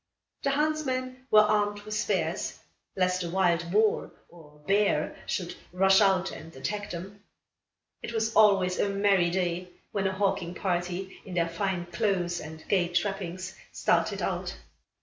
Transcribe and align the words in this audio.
The 0.41 0.49
huntsmen 0.49 1.27
were 1.29 1.41
armed 1.43 1.81
with 1.81 1.93
spears, 1.93 2.57
lest 2.95 3.23
a 3.23 3.29
wild 3.29 3.69
boar, 3.69 4.09
or 4.29 4.57
bear, 4.65 5.15
should 5.27 5.53
rush 5.71 6.01
out 6.01 6.31
and 6.31 6.55
attack 6.55 6.89
them. 6.89 7.23
It 8.01 8.11
was 8.11 8.35
always 8.35 8.79
a 8.79 8.89
merry 8.89 9.29
day, 9.29 9.69
when 9.91 10.07
a 10.07 10.11
hawking 10.13 10.55
party, 10.55 11.21
in 11.23 11.35
their 11.35 11.49
fine 11.49 11.85
clothes 11.85 12.39
and 12.39 12.67
gay 12.67 12.87
trappings, 12.87 13.53
started 13.71 14.23
out. 14.23 14.57